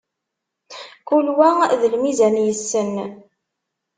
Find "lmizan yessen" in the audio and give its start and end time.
1.93-2.93